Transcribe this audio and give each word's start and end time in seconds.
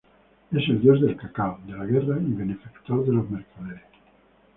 Es 0.51 0.67
el 0.67 0.81
dios 0.81 0.99
del 0.99 1.15
cacao, 1.15 1.59
de 1.67 1.73
la 1.77 1.85
guerra 1.85 2.17
y 2.19 2.33
benefactor 2.33 3.05
de 3.05 3.13
los 3.13 3.29
mercaderes. 3.29 3.83